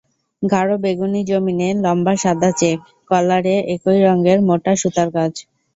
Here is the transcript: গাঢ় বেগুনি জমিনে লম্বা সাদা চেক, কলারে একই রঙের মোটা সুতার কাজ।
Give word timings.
গাঢ় 0.43 0.73
বেগুনি 0.83 1.21
জমিনে 1.29 1.67
লম্বা 1.83 2.13
সাদা 2.23 2.49
চেক, 2.59 2.77
কলারে 3.09 3.55
একই 3.73 3.97
রঙের 4.05 4.39
মোটা 4.47 4.73
সুতার 4.81 5.09
কাজ। 5.15 5.33